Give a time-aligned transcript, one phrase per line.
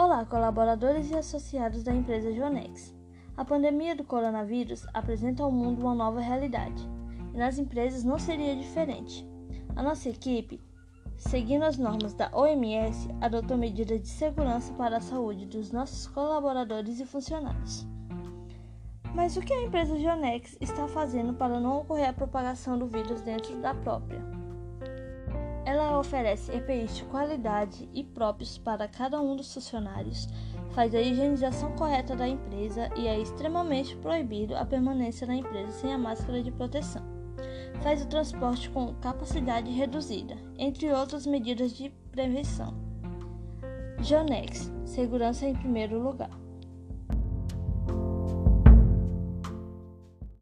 [0.00, 2.94] Olá, colaboradores e associados da empresa Jonex.
[3.36, 6.88] A pandemia do coronavírus apresenta ao mundo uma nova realidade,
[7.34, 9.28] e nas empresas não seria diferente.
[9.74, 10.62] A nossa equipe,
[11.16, 17.00] seguindo as normas da OMS, adotou medidas de segurança para a saúde dos nossos colaboradores
[17.00, 17.84] e funcionários.
[19.12, 23.20] Mas o que a empresa Jonex está fazendo para não ocorrer a propagação do vírus
[23.20, 24.37] dentro da própria?
[25.78, 30.28] Ela oferece EPIs de qualidade e próprios para cada um dos funcionários,
[30.72, 35.92] faz a higienização correta da empresa e é extremamente proibido a permanência na empresa sem
[35.92, 37.02] a máscara de proteção.
[37.80, 42.74] Faz o transporte com capacidade reduzida, entre outras medidas de prevenção.
[44.02, 46.47] Jonex, segurança em primeiro lugar.